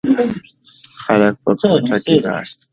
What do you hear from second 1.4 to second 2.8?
په کوټه کې ناست ول.